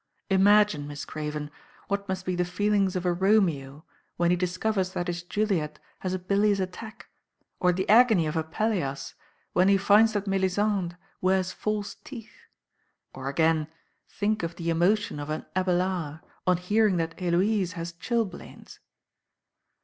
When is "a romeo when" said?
3.05-4.31